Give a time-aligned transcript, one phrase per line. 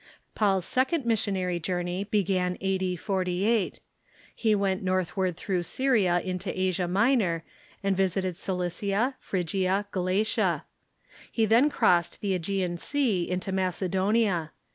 [0.33, 2.95] Paul's second missionaiy journey began a.d.
[2.95, 3.79] 48.
[4.35, 7.43] He went northward through Syria into Asia Minor,
[7.83, 10.65] and visited Cilicia, Phrygia, Galatia.
[11.31, 14.49] He then crossed the ^Egean Sea into Mace donia.